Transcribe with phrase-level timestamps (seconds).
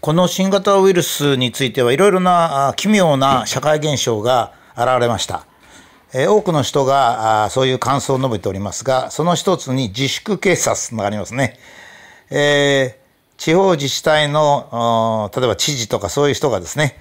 [0.00, 5.44] この新型ウイルスについてはいろいろな奇妙な社会現象が現れました。
[6.14, 11.58] 多くの人がそういう感想を述べておりますが、その一つに自粛警察がありますね。
[12.30, 16.96] えー、地方自治体の、例えば知事とかそういう人がですね、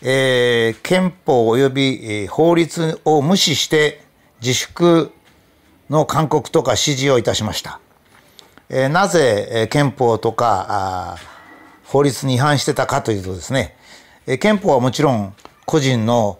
[0.00, 4.00] えー、憲法及び法律を無視して
[4.40, 5.12] 自粛
[5.90, 7.78] の勧告とか指示をいたしました。
[8.70, 11.18] えー、なぜ憲法とか
[11.86, 13.76] 法律に違反してたかというとですね、
[14.26, 16.38] え憲法はもちろん個人の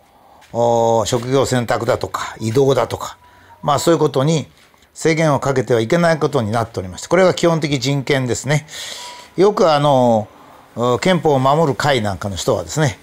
[1.06, 3.18] 職業選択だとか移動だとか、
[3.62, 4.46] まあそういうことに
[4.94, 8.66] 制限をかけてはいけないことになっておりまして、これが基本的人権ですね。
[9.36, 10.28] よくあの、
[11.00, 12.98] 憲法を守る会なんかの人はですね、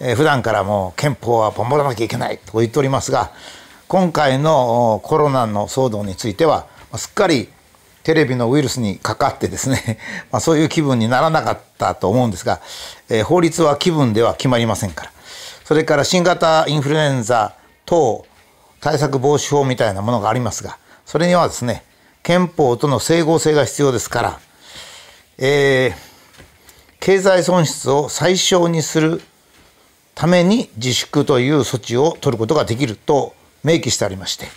[0.00, 3.30] え、普段からもう憲法は守らなきゃいけないと言っておりますが、
[3.86, 6.66] 今回のコロナの騒動については、
[6.96, 7.48] すっかり
[8.04, 9.98] テレビのウイルスにかかってですね、
[10.30, 12.60] まあ、そういう気分にならなかったと思うんですが、
[13.08, 15.10] えー、法律は気分では決まりませんから。
[15.64, 17.54] それから新型インフルエンザ
[17.86, 18.26] 等
[18.80, 21.82] 対策防止法みたいなものがありますが、それにはですね、
[22.22, 24.40] 憲法との整合性が必要ですから、
[25.38, 29.22] えー、経済損失を最小にする
[30.14, 34.48] ために自粛という措置を取ることができると明記してありまして、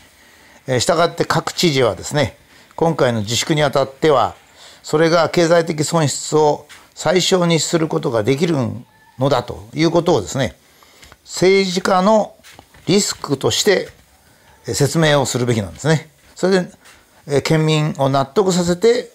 [0.68, 2.38] えー、したがって各知事はですね、
[2.78, 4.36] 今回の自粛にあたっては、
[4.84, 8.56] それが経済的損失を最小にすることができる
[9.18, 10.56] のだということをですね、
[11.24, 12.36] 政治家の
[12.86, 13.90] リスクとして
[14.64, 16.12] 説明をするべきなんですね。
[16.36, 16.72] それで、
[17.28, 19.12] え県民を納得させて、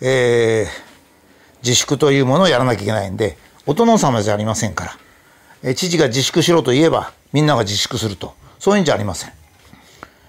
[0.00, 8.34] えー、自粛というものをやらなきゃいけないんで、お殿様じゃありませんから、え知事が自粛しろと言えば、みんなが自粛すると。
[8.60, 9.32] そういうんじゃありません。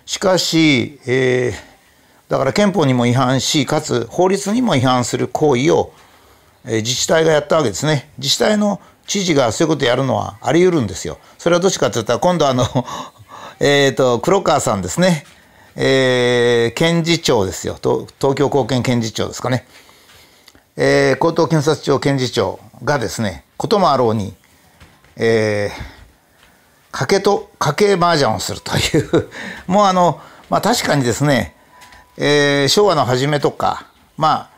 [0.07, 1.66] しかし、えー、
[2.29, 5.93] だから憲法にも違反し、かつ法律にも違反する行為を、
[6.65, 8.09] え自治体がやったわけですね。
[8.17, 11.17] 自治体の知事がそういうことやるのはあり得るんですよ。
[11.37, 12.65] それはどっちかって言ったら、今度あの
[13.59, 15.25] えっと、黒川さんですね。
[15.75, 17.77] えー、検事長ですよ。
[18.19, 19.65] 東京高検検事長ですかね。
[20.75, 24.35] えー、高等検察庁検事長がですね、こともあろうに、
[25.15, 29.29] えー、賭けと、賭け麻雀をするという
[29.65, 31.55] もうあの、まあ確かにですね、
[32.17, 34.49] えー、昭和の初めとか、まあ、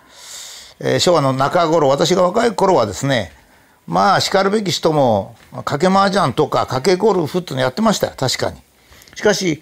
[0.79, 3.33] えー、昭和の中頃、私が若い頃はですね、
[3.85, 8.57] まあ、叱るべき人も、賭け麻雀とか賭けゴルフっていうのやってましたよ、確かに。
[9.15, 9.61] しかし、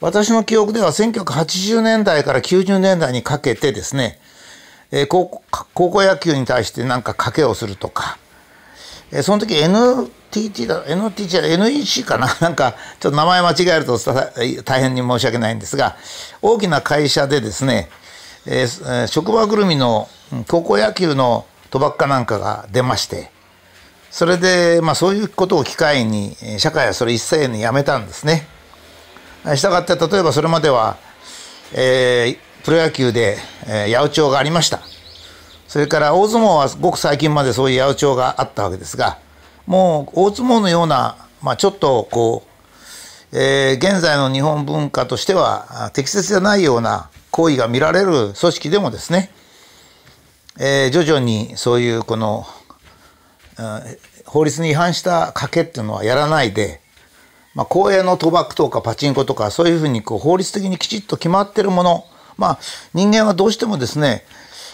[0.00, 4.18] 私の記憶では1980年代から90年代にかけてですね、
[4.90, 5.42] えー、高
[5.74, 8.16] 高校野球に対してなんか賭けをするとか、
[9.10, 12.28] えー、その時 NTT だ、NTT じゃ NEC かな？
[12.40, 13.98] なんか、ちょっと名前間違えると
[14.64, 15.96] 大変に申し訳ないんですが、
[16.42, 17.88] 大きな会社でですね、
[18.46, 20.08] えー、職場ぐるみの
[20.48, 23.30] 高校野球の賭博家なんかが出まして、
[24.10, 28.46] それで、まあそういうことを機会に、社会はそれ一斉にやめたんですね。
[29.54, 30.96] したがって、例えばそれまでは、
[31.72, 34.80] えー、プロ野球で、えー、八百長がありました。
[35.68, 39.18] それから大相撲はごく最近までそういう八百長があったわけですが、
[39.66, 42.42] もう大相撲のような、まあちょっとこ
[43.32, 49.30] う、えー、現在の日本文化としては適切じゃないような行為が見られる組織でもですね、
[50.58, 52.46] えー、徐々にそういうこの
[54.24, 56.80] 法律に違反した賭けっていうのはやらないで、
[57.54, 62.04] まあ、公営の賭博とかパチンコとかそういうふうにこう法律的にきちっと決まってるもの、
[62.38, 62.58] まあ、
[62.94, 64.24] 人間はどうしてもですね、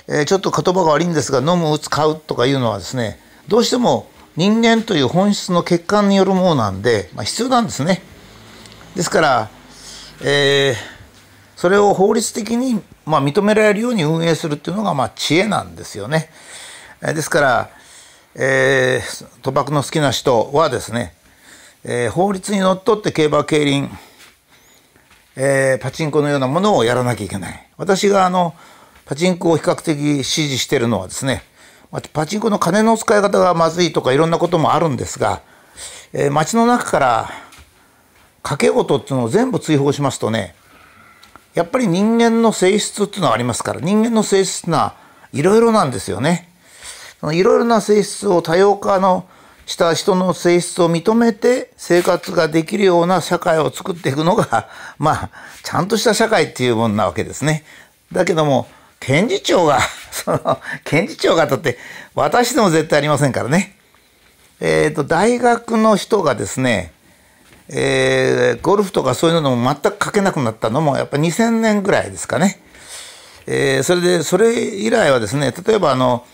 [0.08, 8.02] えー、ちょっと言葉が悪いんですが飲む打つ買うとかいうのはですねどうしても人間という本質の欠陥によるものなんで、まあ、必要なんですね。
[8.96, 9.50] ですから、
[10.22, 10.74] えー、
[11.56, 16.30] それを法律的に、まあ、認められるように運営するっていうのが、まあ、知恵なんですよね。
[17.00, 17.70] ですから、
[18.34, 21.14] えー、賭博の好きな人はですね、
[21.84, 23.88] えー、法律にのっとって競馬競輪、
[25.36, 27.68] えー、パチンコのようなものをやらなきゃいけない。
[27.76, 28.54] 私があの
[29.04, 31.42] パチンコを比較的支持してるのはですね
[32.12, 35.42] パチンコの金の使い方がまずいとかいろんなこともあるんですが、
[36.12, 37.30] えー、街の中から
[38.42, 40.54] 賭け事っていうのを全部追放しますとね
[41.54, 44.94] やっぱり人間の性質っていうのはありますから人間の性質な
[45.32, 46.48] いろいろなんですよね。
[47.32, 49.26] いろいろな性質を多様化の
[49.66, 54.68] した人の性質を認めて生活ができるような社会を作っていくのが、
[54.98, 55.30] まあ、
[55.62, 57.64] ちゃんとした社会っていうものなわけですね。
[58.12, 58.68] だけども、
[59.06, 59.80] 検事長が、
[60.10, 61.78] その、検事長がだって、
[62.14, 63.76] 私でも絶対ありませんからね。
[64.60, 66.92] えっ、ー、と、大学の人がですね、
[67.68, 72.60] えー、ゴルフとかそういうのも全く書けなくなったのも、やっぱ2000年ぐらいですかね。
[73.46, 76.24] えー、それで、それ以来はですね、例えばあの、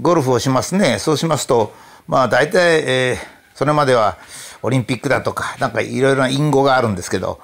[0.00, 0.98] ゴルフをしますね。
[0.98, 1.72] そうしますと、
[2.08, 3.26] まあ大体、えー、
[3.56, 4.16] それまでは
[4.62, 7.40] オリンピックだとか、なんかいろいろな隠語があるんですけど、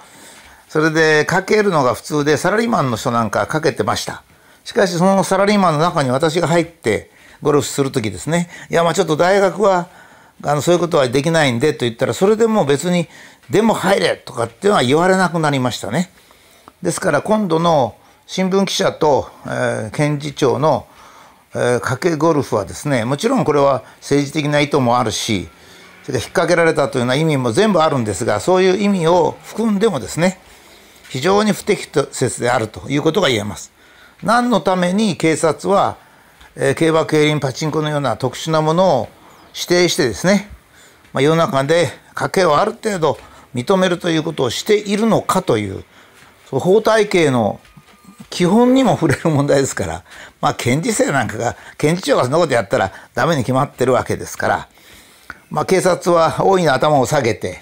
[0.68, 4.22] それでかけるのが普通でサラリーマンの人なんかかけてました。
[4.64, 7.10] しかしそのサラリーマンの中に私が入って
[7.42, 9.88] ゴルフする時ですね、いやまあちょっと大学は
[10.44, 13.08] あのそういうことはできないんでと言ったらそれでも別に
[13.50, 16.10] でも入れとかっていうのは言われなくなりましたね。
[16.82, 20.86] ですから今度の新聞記者と、えー、検事長の
[21.54, 25.48] えー、賭けゴルフはですねもちろんこれは政治的な意図もあるし
[26.02, 30.38] それから引っ掛けられたというような意味も全部あるんですがそういう意味を含んでもですね
[31.10, 33.70] 非常に不適切であるということが言えます。
[34.22, 35.96] 何のために警察は、
[36.54, 39.08] えー、競馬競輪パチンコのような特殊なものを
[39.54, 40.48] 指定してですね、
[41.12, 43.18] まあ、世の中で賭けをある程度
[43.54, 45.84] 認めるということをしているのかという
[46.50, 47.60] 法体系の
[48.30, 50.04] 基本にも触れる問題ですから、
[50.40, 54.68] まあ、検事正なんかが、検事長がそんなことやったらダメに決まってるわけですから、
[55.50, 57.60] まあ、警察は大いに頭を下げて、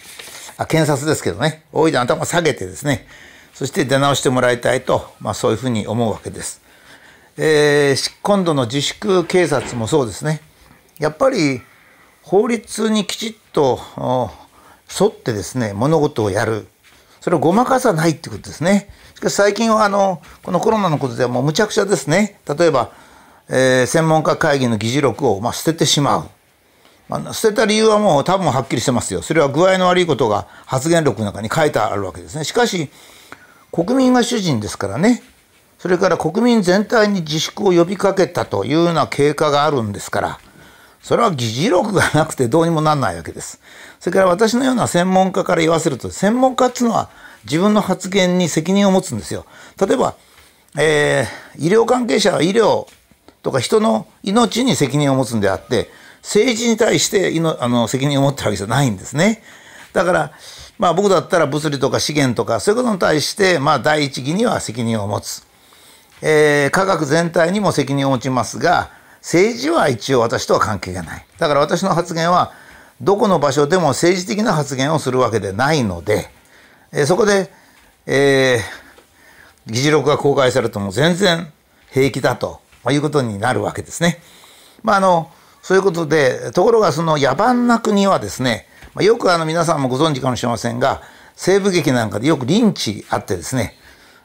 [0.56, 3.06] あ、検察ですけどね、大いに頭を下げてですね、
[3.54, 6.62] そして出直してもらいたいと、まあ、そういうふうに思うわけです。
[7.36, 10.40] えー、今度の自粛警察もそうですね。
[10.98, 11.62] やっぱり
[12.22, 13.80] 法律にきちっと
[15.00, 16.66] 沿ってですね、物事をやる。
[17.20, 18.88] それをごまかさないってことですね。
[19.20, 22.90] しかし最近はあのこのコロナのことではもうむちゃくちゃですね例えば、
[23.50, 26.28] えー、専門家会議の議事録をまあ捨ててしまう、
[27.06, 32.88] まあ、捨てた理由はもう多分はっきりしてますよそれは具合の悪いことが発言録の中に書いてあるわけですねしかし
[33.72, 35.22] 国民が主人ですからね
[35.78, 40.40] それから国民全体に自粛を呼びかけたというような経過があるんですから
[41.02, 43.60] それは議事録がなくてどうにもなんないわけです。
[44.00, 47.08] それから私のような専門家から言わせると専門家っていうのは
[47.44, 49.46] 自分の発言に責任を持つんですよ。
[49.80, 50.14] 例えば、
[50.78, 52.86] えー、医療関係者は医療
[53.42, 55.90] とか人の命に責任を持つんであって
[56.22, 59.42] 政治に対してあの責任を持ってるわけじゃないんですね。
[59.94, 60.32] だから
[60.80, 65.46] まあ僕だったら物理とか資源とかそういうことに対してまあ第一義には責任を持つ。
[66.22, 68.90] えー、科学全体にも責任を持ちますが
[69.20, 71.26] 政治は一応私とは関係がない。
[71.38, 72.52] だから私の発言は
[73.02, 76.30] どこの場所でも政治的な発言をするわけでないので、
[76.92, 77.52] えー、そこで、
[78.06, 81.52] えー、議事録が公開されても全然
[81.90, 84.18] 平気だということになるわけですね。
[84.82, 85.30] まああの
[85.60, 91.02] そういうことでところがその野蛮な国はですね、まあ、よくあの皆さんもご存知かもしれませんが
[91.36, 93.76] 西部劇なんかでよくリンチあってですね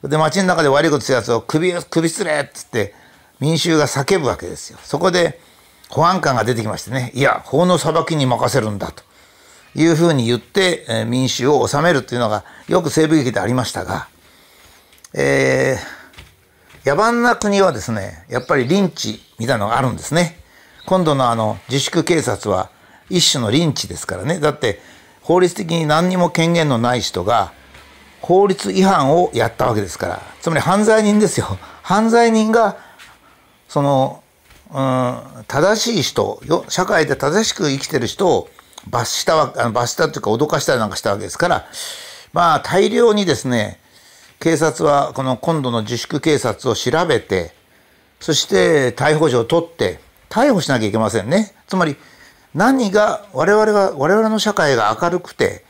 [0.03, 2.93] で街の中で悪いことするやつを首首つれっつって
[3.39, 4.79] 民衆が叫ぶわけですよ。
[4.81, 5.39] そこで
[5.89, 9.03] 保安官が出てきましてねいや法の裁きに任せるんだと。
[9.75, 14.07] いうふうに言って、え民衆を治めるというのがよく西部劇でありましたが、
[15.13, 20.39] えー、野蛮な国はですねやっぱりリンチみたいなのがあるんですね。
[20.85, 22.69] 今度のあの自粛警察は
[23.09, 24.39] 一種のリンチですからね。
[24.39, 24.79] だって
[25.21, 27.53] 法律的に何にも権限のない人が
[28.21, 30.21] 法律違反をやったわけですから。
[30.41, 31.57] つまり犯罪人ですよ。
[31.83, 32.77] 犯罪人が
[33.67, 34.23] その、
[34.71, 38.49] うん、正しい人よ社会で正しく生きてる人を
[38.89, 41.67] 罰したわあの罰したというか脅かしたりなんかしたわけですから。
[42.33, 43.79] まあ大量にですね
[44.39, 47.53] 警察はこの今度の自粛警察を調べて
[48.19, 49.99] そして逮捕状を取って
[50.29, 51.53] 逮捕しなきゃいけませんね。
[51.67, 51.95] つまり
[52.55, 55.65] 何が我々は我々の社会が明るくて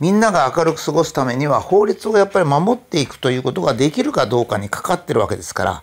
[0.00, 5.82] みんなが明るく過ごすためには法律をやっぱり守っていくということができるかどうかにかかってるわけですから、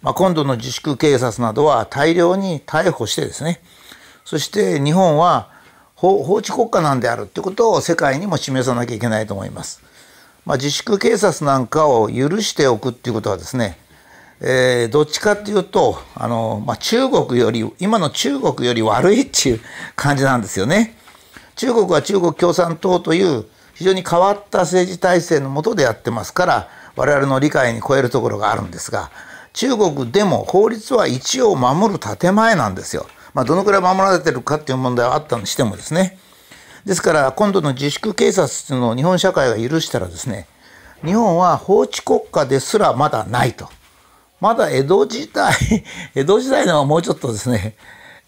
[0.00, 3.60] まあ、今度の自粛警察などは大量に逮捕してですね
[4.24, 5.50] そして日本は
[5.94, 9.82] 法治国家なんであるってことを世界にも示さなきゃいけないと思います。
[10.46, 13.76] まあ、自粛警察なんかを許しておくっていうことはですね、
[14.40, 19.60] えー、どっちかっていうとあの、まあ、中国より今の中国より悪いっていう
[19.96, 20.94] 感じなんですよね。
[21.56, 29.10] 中国は中国共産党という非常に変わった政治体制のもとでやってますから我々の理解に超えるところがあるんですが
[29.52, 33.06] 中国でも法律は一応守る建前なんですよ。
[33.34, 36.18] まあ、どのくらい守られてるかっていう問題はあったにしてもですね
[36.84, 40.46] ですから今度の自粛警察っていうのを日本社会が許したらですね
[41.04, 43.68] 日本は法治国家ですらまだないと
[44.40, 45.52] まだ江戸時代
[46.14, 47.74] 江戸時代のはもうちょっとですね、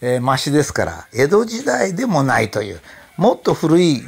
[0.01, 2.81] えー、マシですから江戸時代でもないという
[3.17, 4.03] もっと古い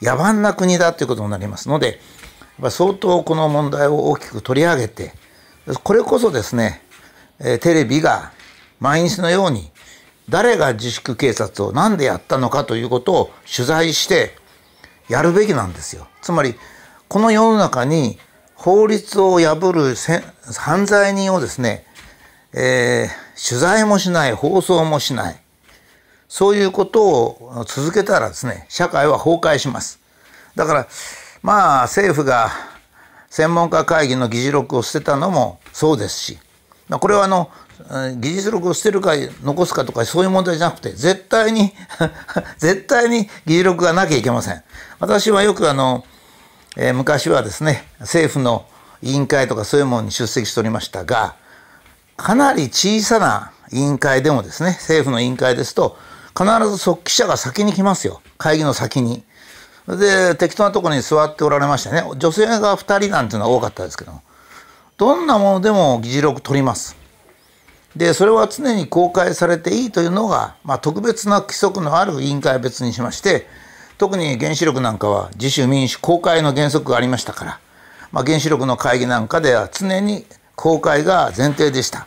[0.00, 1.96] 野蛮な国だということになりますのでやっ
[2.62, 5.12] ぱ相当この問題を大きく取り上げて
[5.82, 6.82] これこそですね、
[7.40, 8.32] えー、テレビが
[8.80, 9.70] 毎日のように
[10.28, 14.36] 誰が自粛警察を何でやったのかということを取材して
[15.08, 16.06] やるべきなんですよ。
[16.20, 16.54] つまり
[17.08, 18.18] この世の中に
[18.58, 19.94] 法律を破る
[20.52, 21.84] 犯罪人をですね、
[22.52, 25.40] えー、取材もしない放送もしない。
[26.28, 30.00] そういうことを続けたらですね社会は崩壊します。
[30.56, 30.88] だから
[31.40, 32.50] まあ政府が
[33.30, 36.38] 専門家会議の議事録を捨てたのもそうですし
[36.90, 37.50] これはあの
[38.16, 39.12] 議事録を捨てるか
[39.42, 41.72] 残すかとかそういう問題じゃなくて絶対に
[42.58, 44.62] 絶対に議事録がなきゃいけません。
[44.98, 46.04] 私はよくあの、
[46.76, 48.66] えー、昔はですね政府の
[49.02, 51.36] 委員会とかそういうものに出席しておりましたが
[52.16, 55.96] かなり小さな委員会でもですね政府の委員会ですと
[56.36, 59.24] 必ず即記者が先に来ますよ会議の先に。
[59.86, 64.12] で適当なところに座っておられましてね女性が2人なんていうのは多かったですけど
[64.98, 66.96] どんなものでも議事録取ります。
[67.96, 73.46] でそれは常に公開されていいというのが、まあ、特別な規則のある委員会別にしまして
[73.98, 77.60] 特に原子力なんかは自主民主公開の原則がありましたから、
[78.12, 80.24] まあ、原子力の会議なんかでは常に
[80.54, 82.06] 公開が前提でした。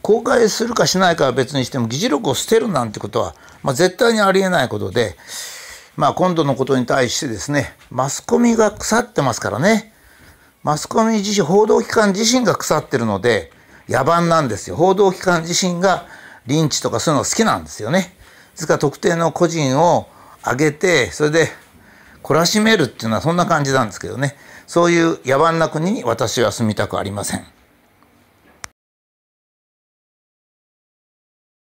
[0.00, 5.14] 公開するかしないかは別にしても議事録を捨てるなんてことは、まあ、絶対にありえないことで、
[5.94, 9.92] まあ、今度のことに対してですねマスコミが腐ってますからね。
[10.62, 13.50] マスコミ自身報道機関自身が腐ってるので
[13.88, 14.76] 野蛮なんですよ。
[14.76, 16.06] 報道機関自身が
[16.46, 18.14] リンチとかそういうのが好きなんですよね。
[18.52, 20.06] ですから特定の個人を
[20.44, 21.48] 上げてそれで
[22.22, 27.44] 懲らしめるっていうのはそんな感じなんですけどねそういう野蛮な国に私は住みたくありません。